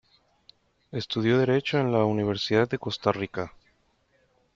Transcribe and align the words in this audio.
Estudió 0.91 1.37
derecho 1.37 1.77
en 1.77 1.91
la 1.91 2.03
Universidad 2.05 2.67
de 2.67 2.79
Costa 2.79 3.11
Rica. 3.11 3.53